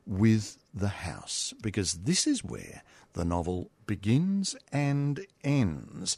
[0.04, 6.16] with the house, because this is where the novel begins and ends.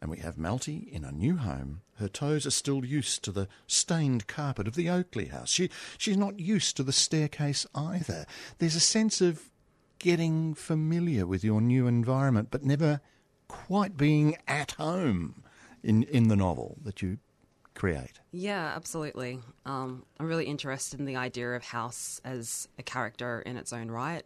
[0.00, 1.82] And we have Malty in a new home.
[1.96, 5.50] Her toes are still used to the stained carpet of the Oakley house.
[5.50, 8.24] She, she's not used to the staircase either.
[8.58, 9.50] There's a sense of
[9.98, 13.00] getting familiar with your new environment, but never
[13.48, 15.42] quite being at home
[15.82, 17.18] in, in the novel that you
[17.74, 18.20] create.
[18.32, 19.40] Yeah, absolutely.
[19.64, 23.90] Um, I'm really interested in the idea of house as a character in its own
[23.90, 24.24] right,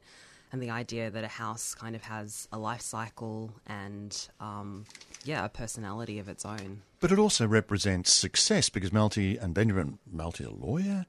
[0.53, 4.85] and the idea that a house kind of has a life cycle and, um,
[5.25, 6.83] yeah, a personality of its own.
[7.01, 11.07] But it also represents success because Malty and Benjamin, Malty a lawyer,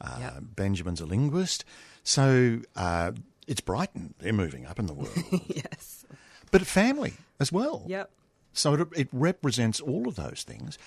[0.00, 0.34] uh, Yep.
[0.56, 1.64] Benjamin's a linguist.
[2.04, 3.12] So uh,
[3.46, 4.14] it's Brighton.
[4.18, 5.12] They're moving up in the world.
[5.48, 6.06] yes.
[6.50, 7.84] but family as well.
[7.86, 8.10] Yep.
[8.52, 10.78] So it, it represents all of those things.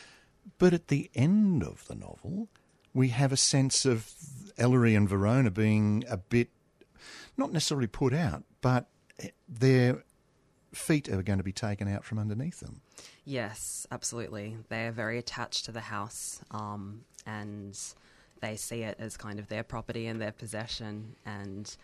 [0.58, 2.48] But at the end of the novel,
[2.94, 4.12] we have a sense of
[4.58, 6.50] Ellery and Verona being a bit,
[7.38, 8.88] not necessarily put out, but
[9.48, 10.04] their
[10.74, 12.82] feet are going to be taken out from underneath them.
[13.26, 14.58] Yes, absolutely.
[14.70, 17.78] They are very attached to the house, um, and
[18.42, 21.16] they see it as kind of their property and their possession.
[21.26, 21.76] And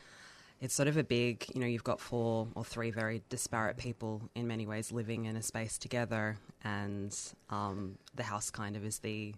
[0.61, 4.21] it's sort of a big, you know, you've got four or three very disparate people
[4.35, 7.17] in many ways living in a space together, and
[7.49, 9.33] um, the house kind of is the,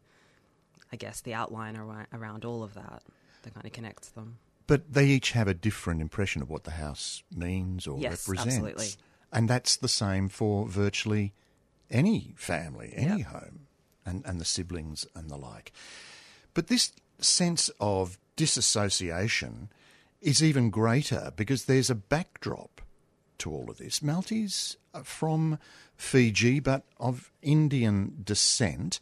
[0.91, 3.03] I guess, the outline around, around all of that
[3.44, 4.38] that kind of connects them.
[4.67, 8.55] But they each have a different impression of what the house means or Yes, represents.
[8.55, 8.87] absolutely.
[9.31, 11.33] And that's the same for virtually
[11.91, 13.27] any family, any Yep.
[13.27, 13.59] home,
[14.05, 15.71] and, and the siblings and the like.
[16.53, 19.69] But this sense of disassociation
[20.21, 22.81] is even greater because there's a backdrop
[23.37, 24.01] to all of this.
[24.01, 25.59] Maltese are from
[25.97, 28.99] Fiji, but of Indian descent,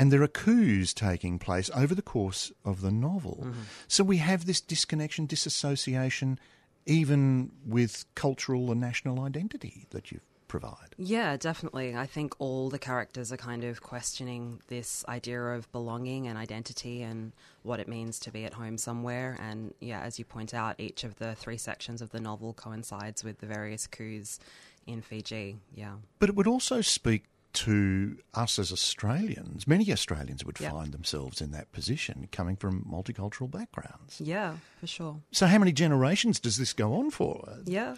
[0.00, 3.40] and there are coups taking place over the course of the novel.
[3.42, 3.60] Mm-hmm.
[3.86, 6.38] So we have this disconnection, disassociation,
[6.86, 10.96] even with cultural and national identity that you've provide.
[10.98, 11.94] Yeah, definitely.
[11.94, 17.02] I think all the characters are kind of questioning this idea of belonging and identity
[17.02, 17.32] and
[17.62, 19.38] what it means to be at home somewhere.
[19.40, 23.22] And yeah, as you point out, each of the three sections of the novel coincides
[23.22, 24.40] with the various coups
[24.88, 25.58] in Fiji.
[25.72, 25.94] Yeah.
[26.18, 29.66] But it would also speak to us as Australians.
[29.66, 30.70] Many Australians would Yeah.
[30.70, 34.20] find themselves in that position coming from multicultural backgrounds.
[34.20, 35.20] Yeah, for sure.
[35.32, 37.58] So, how many generations does this go on for?
[37.64, 37.96] Yeah.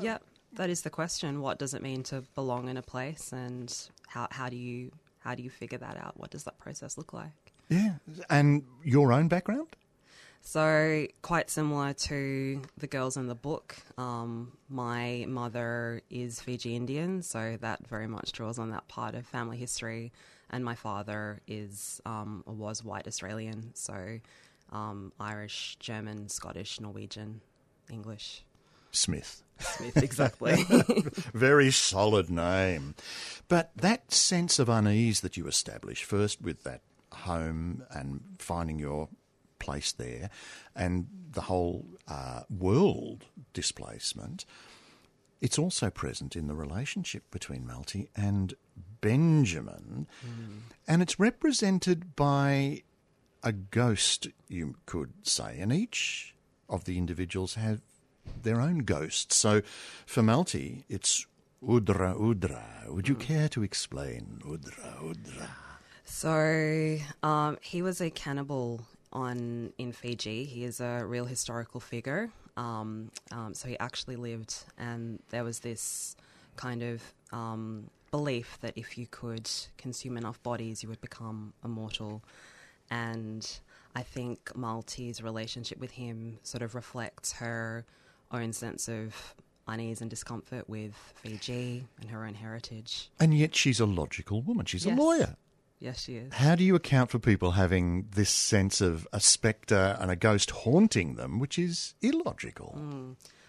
[0.00, 0.18] Yeah.
[0.54, 1.40] That is the question.
[1.40, 3.74] What does it mean to belong in a place and
[4.08, 6.18] how, how do you how do you figure that out?
[6.18, 7.52] What does that process look like?
[7.68, 7.94] Yeah.
[8.28, 9.68] And your own background?
[10.44, 17.22] So, quite similar to the girls in the book, um, my mother is Fiji Indian,
[17.22, 20.12] so that very much draws on that part of family history.
[20.50, 24.18] And my father is um, or was white Australian, so
[24.72, 27.40] um, Irish, German, Scottish, Norwegian,
[27.90, 28.44] English.
[28.90, 29.42] Smith.
[29.58, 30.64] Smith, exactly.
[31.32, 32.94] Very solid name.
[33.48, 36.82] But that sense of unease that you establish, first with that
[37.12, 39.08] home and finding your
[39.62, 40.28] place there,
[40.74, 43.24] and the whole uh, world
[43.54, 44.44] displacement,
[45.40, 48.54] it's also present in the relationship between Malty and
[49.00, 50.06] Benjamin.
[50.86, 52.82] And it's represented by
[53.42, 56.34] a ghost, you could say, and each
[56.68, 57.80] of the individuals have
[58.42, 59.32] their own ghost.
[59.32, 59.62] So
[60.06, 61.26] for Malty, it's
[61.62, 62.88] Udre Udre.
[62.88, 65.48] Would you care to explain Udre Udre?
[66.04, 70.44] So um, he was a cannibal on in Fiji.
[70.44, 72.30] He is a real historical figure.
[72.56, 76.16] Um, um, so he actually lived, and there was this
[76.56, 82.22] kind of um, belief that if you could consume enough bodies, you would become immortal.
[82.90, 83.48] And
[83.96, 87.86] I think Malty's relationship with him sort of reflects her
[88.30, 89.34] own sense of
[89.68, 93.10] unease and discomfort with Fiji and her own heritage.
[93.20, 94.66] And yet she's a logical woman.
[94.66, 94.98] She's Yes.
[94.98, 95.36] a lawyer.
[95.82, 96.32] Yes, she is.
[96.32, 100.52] How do you account for people having this sense of a spectre and a ghost
[100.52, 102.78] haunting them, which is illogical?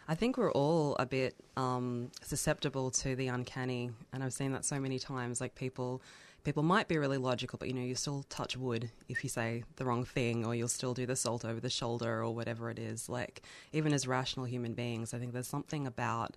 [0.08, 4.66] I think we're all a bit um, susceptible to the uncanny, and I've seen that
[4.66, 5.42] so many times.
[5.42, 6.02] Like people,
[6.44, 9.64] people might be really logical, but you know, you still touch wood if you say
[9.76, 12.80] the wrong thing, or you'll still do the salt over the shoulder, or whatever it
[12.80, 13.10] is.
[13.10, 13.44] Like
[13.74, 16.36] even as rational human beings, I think there's something about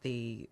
[0.00, 0.48] the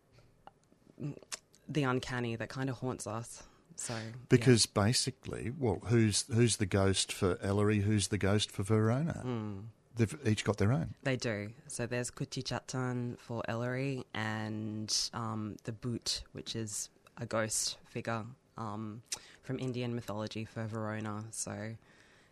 [1.66, 3.44] the uncanny that kind of haunts us.
[3.80, 4.10] So yeah.
[4.28, 7.78] Because basically, well, who's who's the ghost for Ellery?
[7.78, 9.20] Who's the ghost for Verona?
[9.22, 9.58] Hmm.
[9.96, 10.94] They've each got their own.
[11.02, 11.48] They do.
[11.66, 18.24] So there's Kuchichatan for Ellery and um, the Boot, which is a ghost figure
[18.58, 19.02] um,
[19.42, 21.24] from Indian mythology for Verona.
[21.30, 21.74] So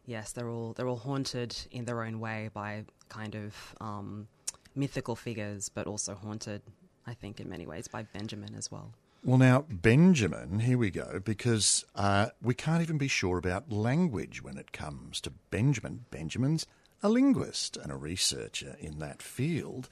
[0.04, 4.28] yes, they're all they're all haunted in their own way by kind of um,
[4.74, 6.60] mythical figures, but also haunted,
[7.06, 8.92] I think, in many ways by Benjamin as well.
[9.24, 14.42] Well, now Benjamin, here we go, because uh, we can't even be sure about language
[14.42, 16.04] when it comes to Benjamin.
[16.10, 16.66] Benjamin's
[17.02, 19.88] a linguist and a researcher in that field,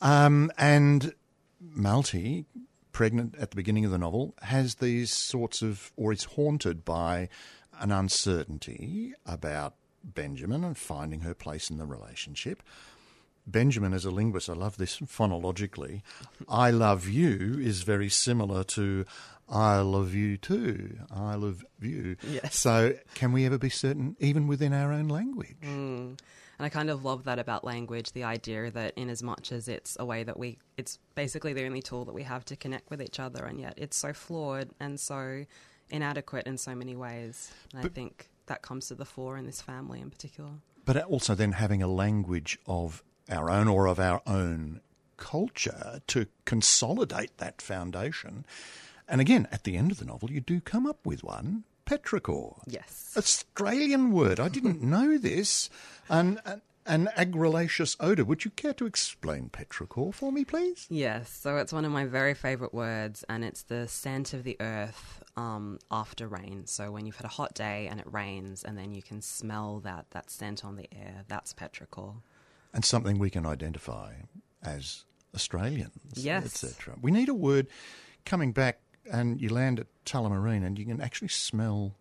[0.00, 1.14] um, and
[1.62, 2.46] Malty,
[2.92, 7.28] pregnant at the beginning of the novel, has these sorts of, or is haunted by
[7.78, 12.62] an uncertainty about Benjamin and finding her place in the relationship.
[13.46, 16.02] Benjamin, as a linguist, I love this phonologically.
[16.48, 19.04] I love you is very similar to
[19.48, 20.98] I love you too.
[21.10, 22.16] I love you.
[22.28, 22.58] Yes.
[22.58, 25.56] So, can we ever be certain, even within our own language?
[25.62, 26.14] Hmm.
[26.58, 29.68] And I kind of love that about language, the idea that in as much as
[29.68, 32.90] it's a way that we, it's basically the only tool that we have to connect
[32.90, 35.44] with each other, and yet it's so flawed and so
[35.90, 37.52] inadequate in so many ways.
[37.74, 40.50] And I think that comes to the fore in this family in particular.
[40.86, 44.80] But also then having a language of our own or of our own
[45.16, 48.44] culture to consolidate that foundation.
[49.08, 52.60] And again, at the end of the novel, you do come up with one petrichor.
[52.66, 53.14] Yes.
[53.16, 54.40] Australian word.
[54.40, 55.70] I didn't know this.
[56.08, 58.24] An, an, an argillaceous odour.
[58.24, 60.86] Would you care to explain petrichor for me, please?
[60.88, 64.56] Yes, so it's one of my very favourite words, and it's the scent of the
[64.60, 66.66] earth um, after rain.
[66.66, 69.80] So when you've had a hot day and it rains, and then you can smell
[69.80, 72.14] that that scent on the air, that's petrichor.
[72.76, 74.12] And something we can identify
[74.62, 76.44] as Australians, Yes.
[76.62, 76.94] etc.
[77.00, 77.66] We need a word
[78.26, 78.80] coming back,
[79.10, 81.94] and you land at Tullamarine, and you can actually smell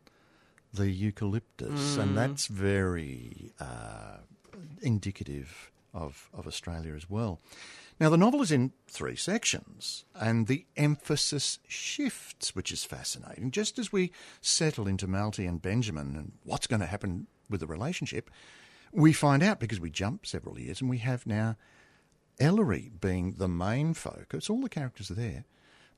[0.73, 4.17] the eucalyptus, and that's very uh,
[4.81, 7.39] indicative of, of Australia as well.
[7.97, 13.51] Now, the novel is in three sections, and the emphasis shifts, which is fascinating.
[13.51, 14.11] Just as we
[14.41, 18.29] settle into Malty and Benjamin and what's going to happen with the relationship,
[18.95, 21.57] we find out because we jump several years and we have now
[22.39, 24.49] Ellery being the main focus.
[24.49, 25.45] All the characters are there.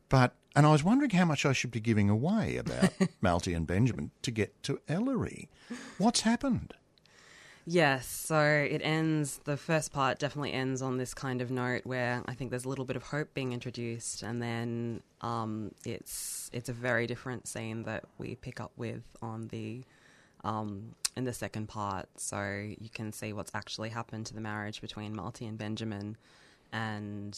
[0.10, 3.68] But, and I was wondering how much I should be giving away about Malty and
[3.68, 5.50] Benjamin to get to Ellery.
[5.98, 6.74] What's happened?
[7.70, 12.24] Yes, so it ends, the first part definitely ends on this kind of note where
[12.26, 16.70] I think there's a little bit of hope being introduced, and then um, it's it's
[16.70, 19.84] a very different scene that we pick up with on the
[20.48, 22.08] um, in the second part.
[22.16, 22.40] So
[22.80, 26.18] you can see what's actually happened to the marriage between Malty and Benjamin,
[26.72, 27.38] and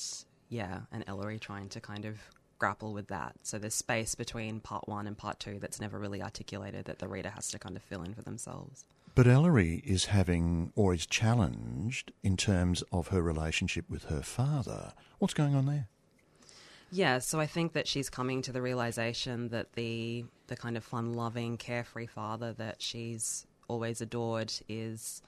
[0.49, 2.17] yeah, and Ellery trying to kind of
[2.59, 3.35] grapple with that.
[3.43, 7.07] So there's space between part one and part two that's never really articulated that the
[7.07, 8.85] reader has to kind of fill in for themselves.
[9.15, 14.93] But Ellery is having, or is challenged in terms of her relationship with her father.
[15.17, 15.87] What's going on there?
[16.91, 20.83] Yeah, so I think that she's coming to the realization that the the kind of
[20.83, 25.21] fun-loving, carefree father that she's always adored is,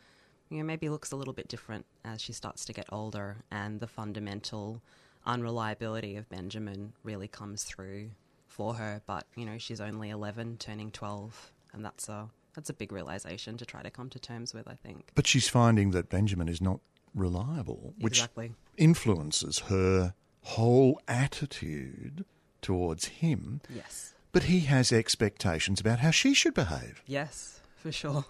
[0.50, 3.80] you know, maybe looks a little bit different as she starts to get older, and
[3.80, 4.82] the fundamental
[5.26, 8.10] unreliability of Benjamin really comes through
[8.48, 9.02] for her.
[9.06, 13.56] But you know, she's only eleven, turning twelve, and that's a that's a big realization
[13.58, 14.68] to try to come to terms with.
[14.68, 15.12] I think.
[15.16, 16.80] But she's finding that Benjamin is not
[17.14, 18.54] reliable, which Exactly.
[18.78, 22.26] influences her whole attitude
[22.62, 23.62] towards him.
[23.74, 24.14] Yes.
[24.32, 27.02] But he has expectations about how she should behave.
[27.06, 28.26] Yes, for sure.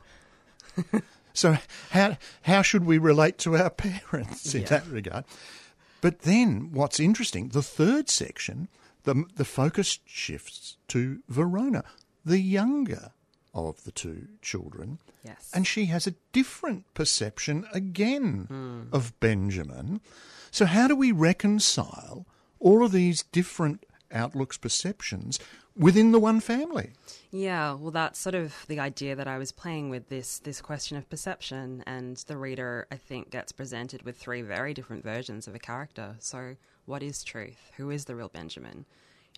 [1.34, 1.58] So
[1.91, 4.68] how how should we relate to our parents in Yeah.
[4.68, 5.24] that regard?
[6.01, 8.68] But then what's interesting, the third section,
[9.03, 11.86] the the focus shifts to Verona,
[12.25, 13.13] the younger
[13.53, 15.00] of the two children.
[15.24, 15.51] Yes.
[15.53, 18.96] And she has a different perception again hmm.
[18.96, 20.01] of Benjamin.
[20.51, 22.25] So how do we reconcile
[22.60, 25.39] all of these different outlooks, perceptions
[25.75, 26.91] within the one family.
[27.31, 30.98] Yeah, well, that's sort of the idea that I was playing with this this question
[30.98, 35.55] of perception, and the reader, I think, gets presented with three very different versions of
[35.55, 36.15] a character.
[36.20, 36.55] So,
[36.86, 37.72] what is truth?
[37.77, 38.86] Who is the real Benjamin?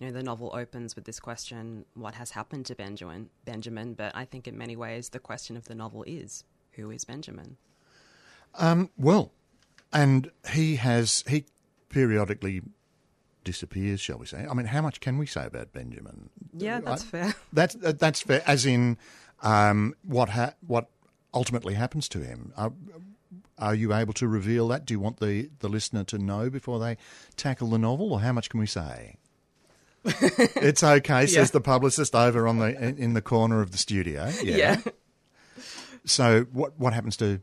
[0.00, 3.30] You know, the novel opens with this question: What has happened to Benjamin?
[3.44, 7.04] Benjamin, but I think in many ways the question of the novel is: Who is
[7.04, 7.56] Benjamin?
[8.56, 9.32] Um, well,
[9.92, 11.44] and he has he
[11.88, 12.62] periodically
[13.44, 14.46] disappears, shall we say?
[14.50, 16.30] I mean, how much can we say about Benjamin?
[16.52, 17.34] Yeah, that's I- fair.
[17.52, 18.42] That's uh, that's fair.
[18.46, 18.96] As in,
[19.42, 20.88] um, what ha- what
[21.32, 22.52] ultimately happens to him?
[22.56, 22.72] Are,
[23.58, 24.84] are you able to reveal that?
[24.86, 26.96] Do you want the, the listener to know before they
[27.36, 29.18] tackle the novel, or how much can we say?
[30.04, 31.44] it's okay, says Yeah.
[31.52, 34.30] the publicist over on the in, in the corner of the studio.
[34.42, 34.80] Yeah.
[36.04, 37.40] So what what happens to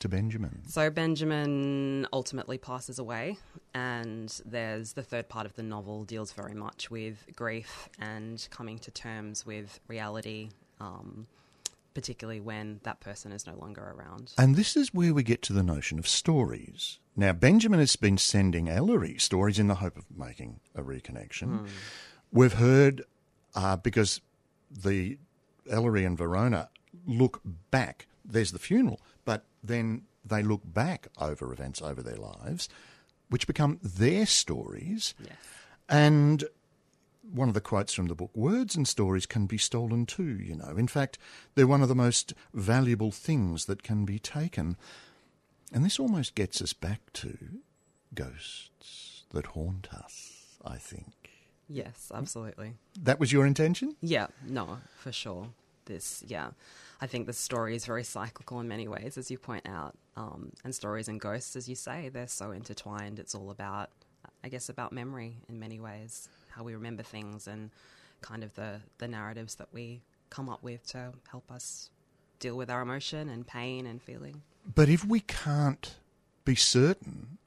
[0.00, 0.60] to Benjamin?
[0.68, 3.38] So Benjamin ultimately passes away,
[3.72, 8.78] and there's the third part of the novel deals very much with grief and coming
[8.80, 10.50] to terms with reality,
[10.80, 11.26] um,
[11.96, 14.34] particularly when that person is no longer around.
[14.36, 16.98] And this is where we get to the notion of stories.
[17.16, 21.66] Now, Benjamin has been sending Ellery stories in the hope of making a reconnection.
[22.30, 23.02] We've heard,
[23.54, 24.20] uh, because
[24.70, 25.16] the
[25.70, 26.68] Ellery and Verona
[27.06, 32.68] look back, there's the funeral, but then they look back over events over their lives,
[33.30, 35.14] which become their stories.
[35.18, 35.32] Yes.
[35.88, 36.44] And
[37.32, 40.54] one of the quotes from the book words and stories can be stolen too, you
[40.54, 40.76] know.
[40.76, 41.18] In fact,
[41.54, 44.76] they're one of the most valuable things that can be taken.
[45.72, 47.36] And this almost gets us back to
[48.14, 51.30] ghosts that haunt us, I think.
[51.68, 52.74] Yes, absolutely.
[53.02, 53.96] That was your intention?
[54.00, 55.48] Yeah, no, for sure.
[55.86, 56.50] This, yeah.
[57.00, 59.96] I think the story is very cyclical in many ways, as you point out.
[60.16, 63.18] Um, and stories and ghosts, as you say, they're so intertwined.
[63.18, 63.90] It's all about,
[64.42, 67.70] I guess, about memory in many ways, how we remember things and
[68.22, 71.90] kind of the, the narratives that we come up with to help us
[72.40, 74.42] deal with our emotion and pain and feeling.
[74.74, 75.94] But if we can't
[76.44, 77.38] be certain,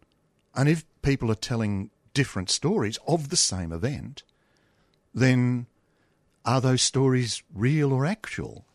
[0.55, 4.23] and if people are telling different stories of the same event,
[5.13, 5.65] then
[6.45, 8.65] are those stories real or actual?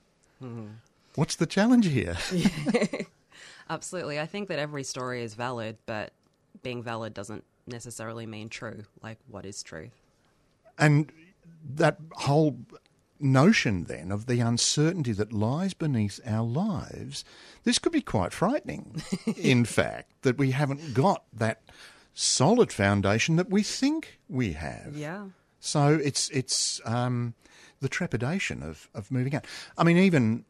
[0.41, 0.67] Hmm.
[1.15, 2.17] What's the challenge here?
[3.71, 4.21] Absolutely.
[4.21, 6.13] I think that every story is valid, but
[6.63, 8.85] being valid doesn't necessarily mean true.
[9.03, 10.04] Like, what is truth?
[10.79, 11.11] And
[11.77, 12.59] that whole
[13.21, 17.25] notion then of the uncertainty that lies beneath our lives,
[17.65, 19.03] this could be quite frightening,
[19.37, 21.63] in fact, that we haven't got that
[22.13, 24.97] solid foundation that we think we have.
[24.97, 25.27] Yeah.
[25.61, 27.35] So it's it's um,
[27.81, 29.47] the trepidation of, of moving out.
[29.79, 30.45] I mean, even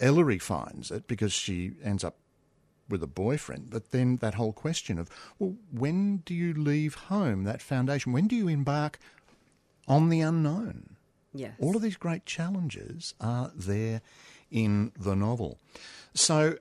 [0.00, 2.16] Ellery finds it because she ends up
[2.88, 3.70] with a boyfriend.
[3.70, 8.12] But then that whole question of, well, when do you leave home, that foundation?
[8.12, 8.98] When do you embark
[9.88, 10.96] on the unknown?
[11.34, 11.52] Yes.
[11.58, 14.02] All of these great challenges are there
[14.50, 15.58] in the novel.
[16.14, 16.56] So,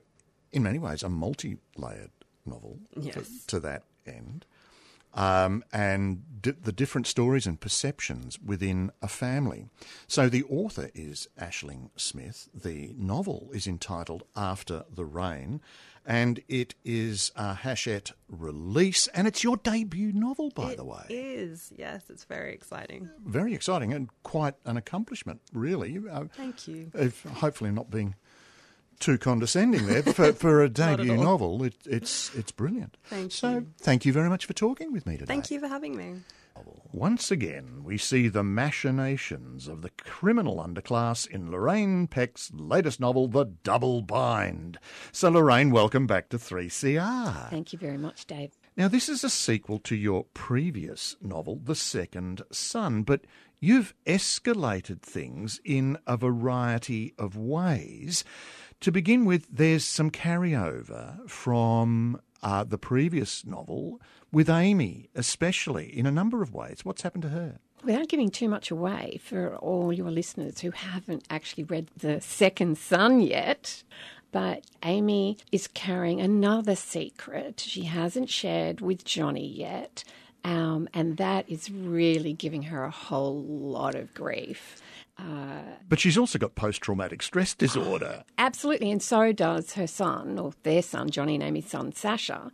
[0.51, 2.11] in many ways, a multi layered
[2.45, 3.45] novel to- Yes.
[3.47, 4.45] to, that end.
[5.13, 9.67] Um, and di- the different stories and perceptions within a family.
[10.07, 12.47] So, the author is Aisling Smith.
[12.53, 15.59] The novel is entitled After the Rain,
[16.05, 21.13] and it is a Hachette release, and it's your debut novel, by the way It
[21.13, 21.71] is.
[21.75, 23.09] Yes, it's very exciting.
[23.25, 25.99] very exciting and quite an accomplishment, really.
[26.09, 26.91] Uh, Thank you.
[26.93, 28.15] if hopefully not being
[28.99, 31.63] too condescending there for, for a debut novel.
[31.63, 32.97] It, it's it's brilliant.
[33.05, 33.29] Thank you.
[33.31, 33.67] so you.
[33.79, 35.25] thank you very much for talking with me today.
[35.25, 36.21] Thank you for having me.
[36.93, 43.29] Once again, we see the machinations of the criminal underclass in Lorraine Peck's latest novel,
[43.29, 44.77] The Double Bind.
[45.13, 47.49] So, Lorraine, welcome back to 3CR.
[47.49, 48.51] Thank you very much, Dave.
[48.75, 53.21] Now, this is a sequel to your previous novel, The Second Son, but
[53.61, 58.25] you've escalated things in a variety of ways.
[58.81, 64.01] To begin with, there's some carryover from uh, the previous novel
[64.31, 66.79] with Amy, especially in a number of ways.
[66.83, 67.59] What's happened to her?
[67.83, 72.77] Without giving too much away for all your listeners who haven't actually read The Second
[72.77, 73.83] Son yet,
[74.31, 80.03] but Amy is carrying another secret she hasn't shared with Johnny yet.
[80.43, 84.81] Um, and that is really giving her a whole lot of grief.
[85.87, 88.23] But she's also got post traumatic stress disorder.
[88.39, 92.51] Absolutely, and so does her son, or their son, Johnny and Amy's son, Sasha,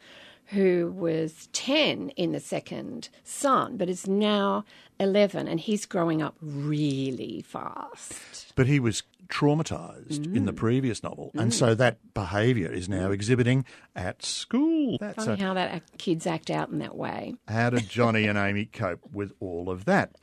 [0.48, 4.64] who was 10 in the second son, but is now
[5.00, 8.54] 11, and he's growing up really fast.
[8.56, 10.58] But he was traumatized in the mm.
[10.58, 11.54] previous novel, and mm.
[11.54, 14.98] so that behaviour is now exhibiting at school.
[15.00, 17.36] That's Funny a- how that act- kids act out in that way.
[17.48, 20.16] How did Johnny and Amy cope with all of that?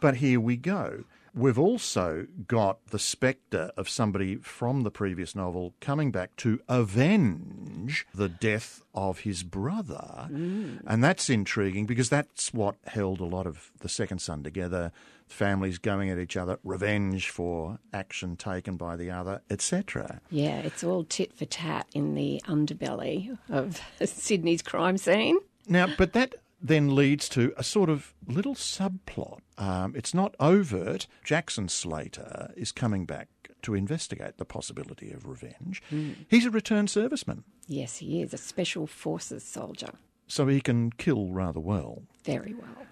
[0.00, 1.04] But here we go.
[1.34, 8.06] We've also got the spectre of somebody from the previous novel coming back to avenge
[8.14, 10.28] the death of his brother.
[10.30, 10.82] Mm.
[10.86, 14.92] And that's intriguing because that's what held a lot of the second son together.
[15.26, 20.20] Families going at each other, revenge for action taken by the other, etc.
[20.30, 25.38] Yeah, it's all tit for tat in the underbelly of Sydney's crime scene.
[25.66, 29.40] Now, but that then leads to a sort of little subplot.
[29.58, 31.06] Um, it's not overt.
[31.24, 33.28] Jackson Slater is coming back
[33.62, 35.82] to investigate the possibility of revenge.
[36.28, 39.90] He's a returned serviceman, Yes, he is a special forces soldier.
[40.26, 42.02] so he can kill rather well.
[42.24, 42.86] Very well.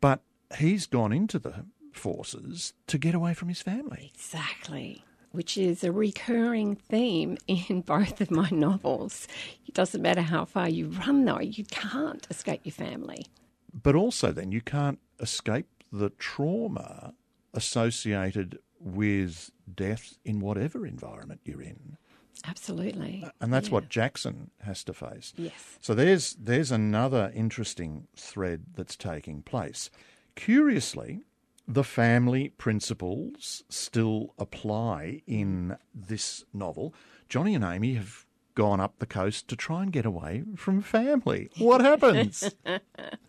[0.00, 0.20] But
[0.58, 4.12] he's gone into the forces to get away from his family.
[4.14, 5.04] Exactly.
[5.32, 9.26] Which is a recurring theme in both of my novels.
[9.66, 13.26] It doesn't matter how far you run, though, you can't escape your family.
[13.74, 17.14] But also, then, you can't escape the trauma
[17.54, 21.96] associated with death in whatever environment you're in.
[22.44, 23.24] Absolutely.
[23.40, 23.74] And that's Yeah.
[23.74, 25.32] what Jackson has to face.
[25.36, 25.78] Yes.
[25.80, 29.90] So there's there's another interesting thread that's taking place.
[30.34, 31.20] Curiously,
[31.66, 36.94] the family principles still apply in this novel.
[37.28, 41.50] Johnny and Amy have gone up the coast to try and get away from family.
[41.58, 42.54] What happens?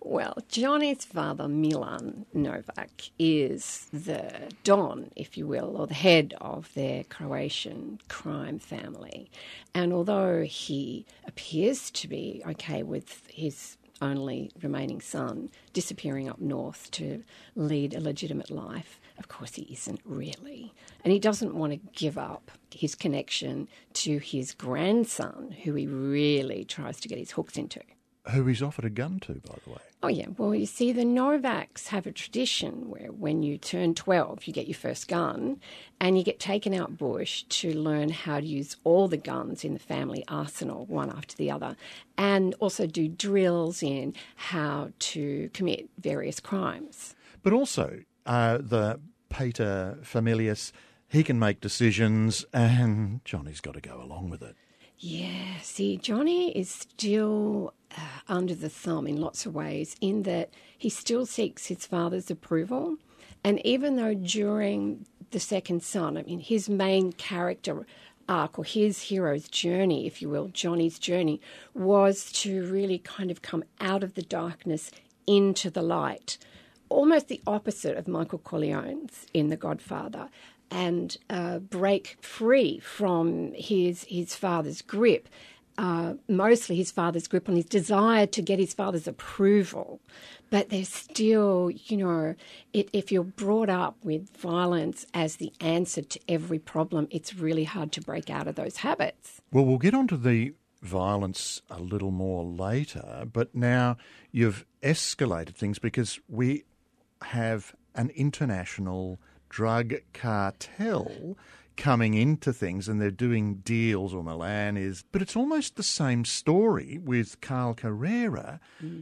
[0.02, 6.74] Well, Johnny's father, Milan Novak, is the Don, if you will, or the head of
[6.74, 9.32] their Croatian crime family.
[9.74, 16.90] And although he appears to be okay with his only remaining son disappearing up north
[16.92, 17.24] to
[17.56, 20.74] lead a legitimate life, of course he isn't really.
[21.04, 26.66] And he doesn't want to give up his connection to his grandson, who he really
[26.66, 27.82] tries to get his hooks into.
[28.32, 29.80] Who he's offered a gun to, by the way.
[30.02, 30.28] Oh, yeah.
[30.38, 34.66] Well, you see, the Novaks have a tradition where when you turn 12, you get
[34.66, 35.60] your first gun
[36.00, 39.74] and you get taken out bush to learn how to use all the guns in
[39.74, 41.76] the family arsenal, one after the other,
[42.18, 47.16] and also do drills in how to commit various crimes.
[47.42, 50.72] But also, uh, the pater familias,
[51.10, 54.56] he can make decisions, and Johnny's got to go along with it.
[55.06, 60.52] Yeah, see, Johnny is still uh, under the thumb in lots of ways, in that
[60.78, 62.96] he still seeks his father's approval.
[63.44, 67.86] And even though during the second son, I mean, his main character
[68.30, 71.42] arc or his hero's journey, if you will, Johnny's journey,
[71.74, 74.90] was to really kind of come out of the darkness
[75.28, 76.38] into the light.
[76.88, 80.30] Almost the opposite of Michael Corleone's in The Godfather
[80.74, 85.30] and uh, break free from his his father's grip,
[85.78, 90.02] uh, mostly his father's grip on his desire to get his father's approval.
[90.50, 92.36] But there's still, you know,
[92.74, 97.64] it, if you're brought up with violence as the answer to every problem, it's really
[97.64, 99.42] hard to break out of those habits.
[99.52, 103.98] Well, we'll get onto the violence a little more later, but now
[104.32, 106.66] you've escalated things because we
[107.24, 109.20] have an international
[109.54, 111.38] drug cartel
[111.78, 115.04] coming into things and they're doing deals, or Milan is.
[115.12, 118.60] But it's almost the same story with Carl Carrera.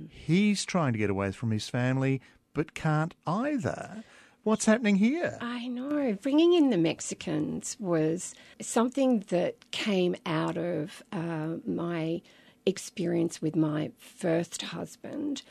[0.09, 2.19] He's trying to get away from his family,
[2.53, 4.03] but can't either.
[4.43, 5.37] What's happening here?
[5.39, 6.17] I know.
[6.21, 12.21] Bringing in the Mexicans was something that came out of uh, my
[12.65, 15.43] experience with my first husband,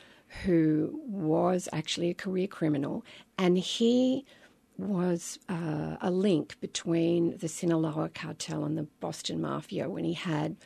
[0.43, 3.03] who was actually a career criminal,
[3.39, 4.25] and he
[4.81, 10.57] was uh, a link between the Sinaloa cartel and the Boston Mafia when he had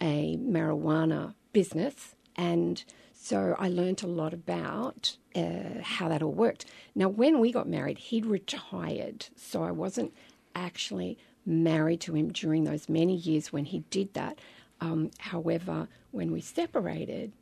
[0.00, 2.14] a marijuana business.
[2.36, 6.66] And so I learnt a lot about uh, how that all worked.
[6.94, 9.26] Now, when we got married, he'd retired.
[9.36, 10.12] So I wasn't
[10.54, 14.38] actually married to him during those many years when he did that.
[14.80, 17.32] Um, however, when we separated,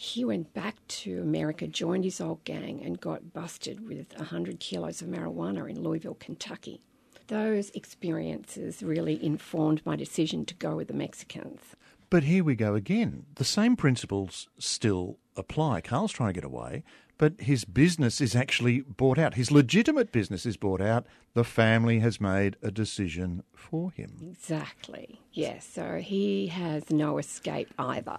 [0.00, 5.02] he went back to America, joined his old gang, and got busted with 100 kilos
[5.02, 6.80] of marijuana in Louisville, Kentucky.
[7.26, 11.74] Those experiences really informed my decision to go with the Mexicans.
[12.10, 13.26] But here we go again.
[13.34, 15.80] The same principles still apply.
[15.80, 16.84] Carl's trying to get away,
[17.18, 19.34] but his business is actually bought out.
[19.34, 21.08] His legitimate business is bought out.
[21.34, 24.12] The family has made a decision for him.
[24.22, 25.20] Exactly.
[25.32, 25.68] Yes.
[25.68, 28.18] So he has no escape either.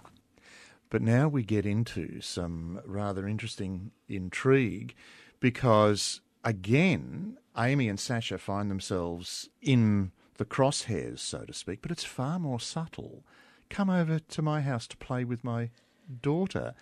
[0.90, 4.94] But now we get into some rather interesting intrigue
[5.38, 12.04] because, again, Amy and Sasha find themselves in the crosshairs, so to speak, but it's
[12.04, 13.24] far more subtle.
[13.68, 15.70] Come over to my house to play with my
[16.22, 16.74] daughter.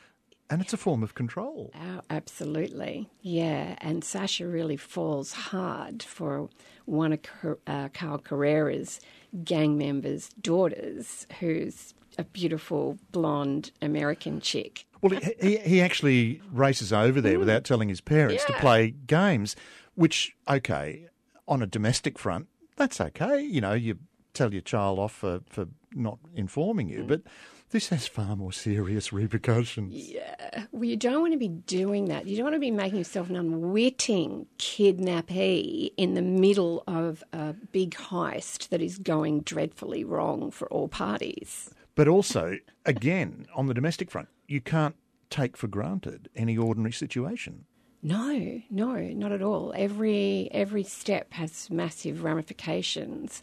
[0.50, 1.70] And it's a form of control.
[1.74, 3.10] Oh, absolutely.
[3.20, 3.76] Yeah.
[3.82, 6.48] And Sasha really falls hard for
[6.86, 7.20] one of
[7.66, 9.00] uh, Carl Carrera's
[9.44, 14.84] gang members' daughters, who's a beautiful blonde American chick.
[15.00, 17.40] Well, he, he actually races over there mm.
[17.40, 18.54] without telling his parents yeah.
[18.54, 19.54] to play games,
[19.94, 21.06] which, okay,
[21.46, 23.40] on a domestic front, that's okay.
[23.40, 23.98] You know, you
[24.34, 27.08] tell your child off for, for not informing you, mm.
[27.08, 27.22] but
[27.70, 29.94] this has far more serious repercussions.
[29.94, 30.64] Yeah.
[30.72, 32.26] Well, you don't want to be doing that.
[32.26, 37.52] You don't want to be making yourself an unwitting kidnappee in the middle of a
[37.72, 41.70] big heist that is going dreadfully wrong for all parties.
[41.98, 44.94] But also, again, on the domestic front, you can't
[45.30, 47.64] take for granted any ordinary situation.
[48.04, 49.74] No, no, not at all.
[49.76, 53.42] Every every step has massive ramifications.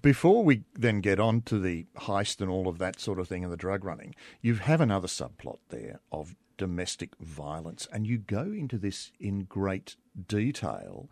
[0.00, 3.44] Before we then get on to the heist and all of that sort of thing
[3.44, 8.40] and the drug running, you have another subplot there of domestic violence, and you go
[8.40, 9.96] into this in great
[10.28, 11.10] detail.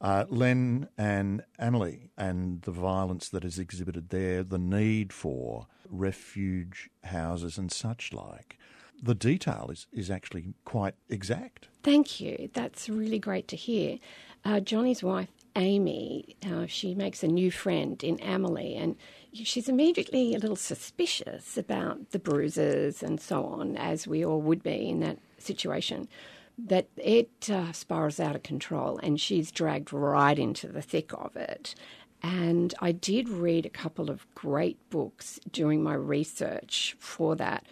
[0.00, 6.90] Uh, Len and Amelie and the violence that is exhibited there, the need for refuge
[7.04, 8.58] houses and such like.
[9.02, 11.68] The detail is, is actually quite exact.
[11.82, 12.50] Thank you.
[12.52, 13.98] That's really great to hear.
[14.44, 18.94] Uh, Johnny's wife Amy, uh, she makes a new friend in Amelie, and
[19.32, 24.62] she's immediately a little suspicious about the bruises and so on, as we all would
[24.62, 26.08] be in that situation.
[26.58, 31.36] That it uh, spirals out of control, and she's dragged right into the thick of
[31.36, 31.74] it.
[32.22, 37.66] And I did read a couple of great books doing my research for that.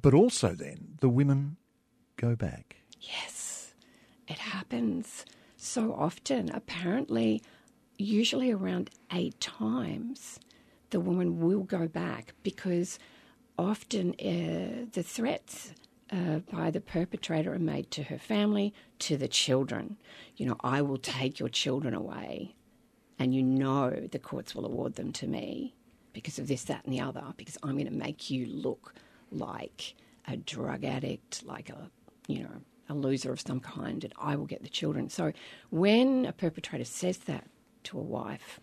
[0.00, 1.56] But also, then, the women
[2.16, 2.76] go back.
[3.00, 3.74] Yes,
[4.28, 5.24] it happens
[5.56, 6.50] so often.
[6.50, 7.42] Apparently,
[7.98, 10.38] usually around eight times,
[10.90, 12.98] the woman will go back because
[13.58, 15.72] often uh, the threats
[16.12, 19.96] uh, by the perpetrator are made to her family, to the children.
[20.36, 22.54] You know, I will take your children away,
[23.18, 25.74] and you know the courts will award them to me
[26.12, 28.94] because of this, that, and the other, because I'm going to make you look
[29.30, 29.94] like
[30.28, 31.90] a drug addict, like a,
[32.26, 35.08] you know, a loser of some kind and I will get the children.
[35.08, 35.32] So
[35.70, 37.46] when a perpetrator says that
[37.84, 38.60] to a wife,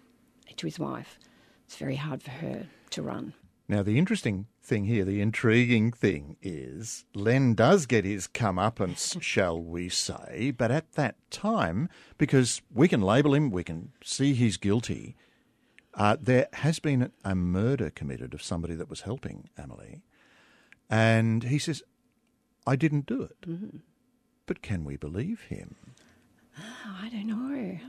[0.55, 1.17] to his wife,
[1.65, 3.33] it's very hard for her to run.
[3.67, 9.59] Now, the interesting thing here, the intriguing thing is Len does get his comeuppance, shall
[9.59, 14.57] we say, but at that time, because we can label him, we can see he's
[14.57, 15.15] guilty,
[15.95, 20.03] uh, there has been a murder committed of somebody that was helping Amelie.
[20.89, 21.83] And he says,
[22.65, 23.41] I didn't do it.
[23.41, 23.77] Mm-hmm.
[24.45, 25.75] But can we believe him?
[26.57, 27.79] Oh, I don't know.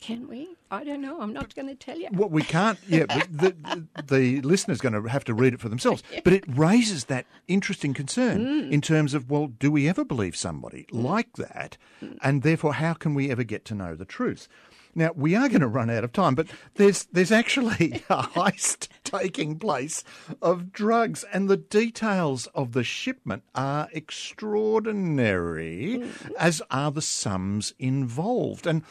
[0.00, 0.56] Can we?
[0.70, 1.20] I don't know.
[1.20, 2.08] I'm not going to tell you.
[2.12, 2.78] Well, we can't.
[2.88, 6.02] Yeah, but the, the, the listener's going to have to read it for themselves.
[6.12, 6.20] yeah.
[6.24, 8.70] But it raises that interesting concern mm.
[8.70, 11.02] in terms of, well, do we ever believe somebody mm.
[11.02, 11.76] like that?
[12.02, 12.18] Mm.
[12.22, 14.48] And therefore, how can we ever get to know the truth?
[14.94, 18.88] Now we are going to run out of time, but there's there's actually a heist
[19.04, 20.02] taking place
[20.42, 26.32] of drugs, and the details of the shipment are extraordinary, mm.
[26.38, 28.66] as are the sums involved.
[28.66, 28.82] And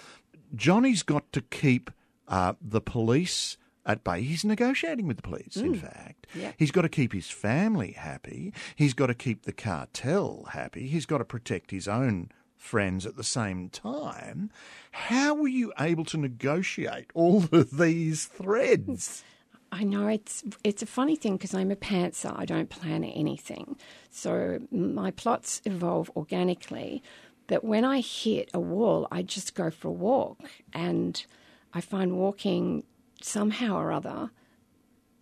[0.55, 1.91] Johnny's got to keep
[2.27, 4.21] uh, the police at bay.
[4.21, 5.63] He's negotiating with the police, mm.
[5.63, 6.27] in fact.
[6.35, 6.51] Yeah.
[6.57, 8.53] He's got to keep his family happy.
[8.75, 10.87] He's got to keep the cartel happy.
[10.87, 14.51] He's got to protect his own friends at the same time.
[14.91, 19.23] How were you able to negotiate all of these threads?
[19.71, 22.33] I know it's it's a funny thing because I'm a pantser.
[22.35, 23.77] I don't plan anything,
[24.09, 27.03] so my plots evolve organically.
[27.49, 30.39] But when I hit a wall, I just go for a walk,
[30.71, 31.25] and
[31.73, 32.83] I find walking
[33.21, 34.29] somehow or other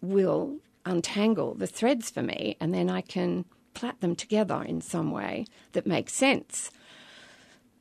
[0.02, 5.10] will untangle the threads for me, and then I can plait them together in some
[5.10, 6.70] way that makes sense.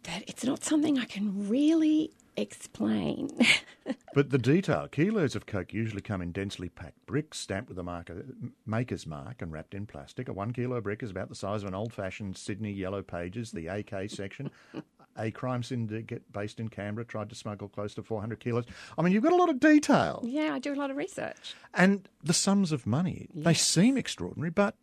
[0.04, 3.30] That it's not something I can really explain.
[4.14, 7.82] but the detail kilos of coke usually come in densely packed bricks stamped with a
[7.82, 8.24] marker,
[8.64, 10.28] maker's mark and wrapped in plastic.
[10.28, 13.50] A one kilo brick is about the size of an old fashioned Sydney Yellow Pages,
[13.50, 14.50] the AK section.
[15.18, 18.64] a crime syndicate based in Canberra tried to smuggle close to 400 kilos.
[18.98, 20.22] I mean, you've got a lot of detail.
[20.24, 21.54] Yeah, I do a lot of research.
[21.74, 23.44] And the sums of money, yes.
[23.44, 24.76] they seem extraordinary, but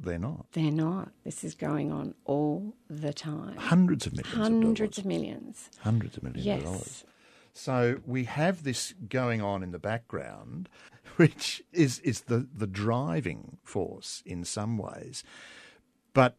[0.00, 0.46] they're not.
[0.52, 1.10] They're not.
[1.24, 3.56] This is going on all the time.
[3.56, 4.34] Hundreds of millions.
[4.34, 5.70] Hundreds of, of millions.
[5.80, 6.58] Hundreds of millions yes.
[6.58, 7.04] of dollars.
[7.54, 10.68] So we have this going on in the background,
[11.16, 15.24] which is is the the driving force in some ways.
[16.12, 16.36] But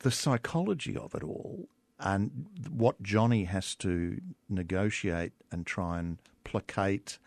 [0.00, 1.68] the psychology of it all
[2.00, 7.18] and what Johnny has to negotiate and try and placate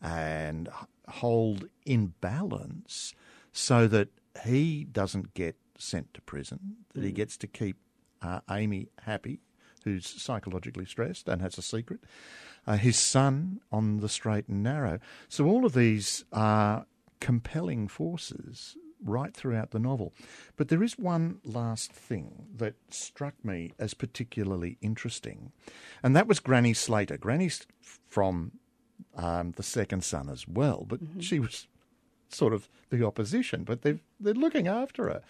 [0.00, 0.68] and
[1.08, 3.14] hold in balance
[3.52, 4.08] so that
[4.44, 7.76] he doesn't get sent to prison, that he gets to keep
[8.22, 9.40] uh, Amy happy,
[9.84, 12.00] who's psychologically stressed and has a secret,
[12.66, 14.98] uh, his son on the straight and narrow.
[15.28, 16.86] So all of these are
[17.20, 20.12] compelling forces right throughout the novel.
[20.56, 25.52] But there is one last thing that struck me as particularly interesting,
[26.02, 27.16] and that was Granny Slater.
[27.16, 28.52] Granny's from
[29.16, 31.20] um, the second son as well, but mm-hmm.
[31.20, 31.66] she was
[32.34, 35.22] sort of the opposition, but they're, they're looking after her.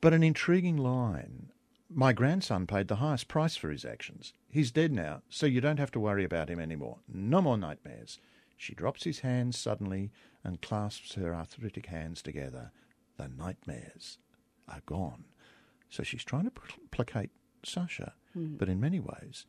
[0.00, 1.48] But an intriguing line.
[1.90, 4.34] My grandson paid the highest price for his actions.
[4.50, 6.98] He's dead now, so you don't have to worry about him anymore.
[7.08, 8.18] No more nightmares.
[8.56, 10.10] She drops his hands suddenly
[10.44, 12.72] and clasps her arthritic hands together.
[13.16, 14.18] The nightmares
[14.68, 15.24] are gone.
[15.88, 16.52] So she's trying to
[16.90, 17.30] placate
[17.64, 18.58] Sasha, mm.
[18.58, 19.46] but in many ways,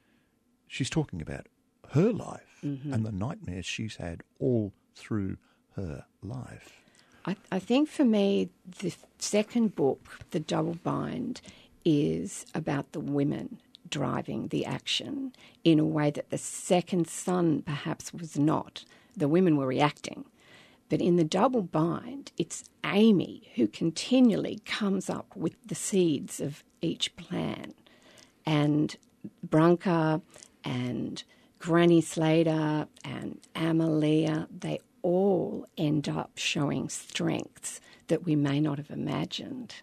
[0.68, 1.48] she's talking about
[1.92, 2.94] her life mm-hmm.
[2.94, 5.38] and the nightmares she's had all through
[5.76, 6.82] her life.
[7.26, 11.42] I, I think for me, the second book, The Double Bind,
[11.86, 18.14] is about the women driving the action in a way that the second son perhaps
[18.14, 18.86] was not.
[19.16, 20.26] The women were reacting.
[20.90, 26.64] But in the double bind, it's Amy who continually comes up with the seeds of
[26.82, 27.74] each plan.
[28.46, 28.96] And
[29.48, 30.22] Branka
[30.64, 31.24] and
[31.60, 38.90] Granny Slater and Amalia, they all end up showing strengths that we may not have
[38.90, 39.76] imagined.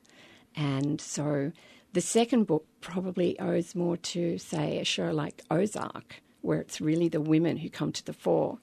[0.54, 1.52] And so
[1.92, 7.08] the second book probably owes more to, say, a show like Ozark, where it's really
[7.08, 8.58] the women who come to the fore.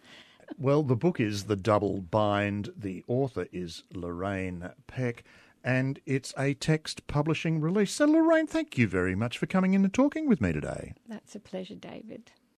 [0.59, 2.71] Well, the book is The Double Bind.
[2.77, 5.23] The author is Lorraine Peck,
[5.63, 7.93] and it's a text publishing release.
[7.93, 10.93] So, Lorraine, thank you very much for coming in and talking with me today.
[11.07, 12.31] That's a pleasure, David.